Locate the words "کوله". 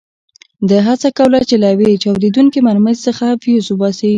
1.17-1.39